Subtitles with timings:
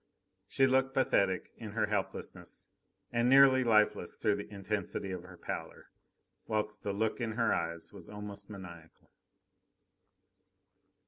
[0.47, 2.65] She looked pathetic in her helplessness,
[3.11, 5.91] and nearly lifeless through the intensity of her pallor,
[6.47, 9.11] whilst the look in her eyes was almost maniacal.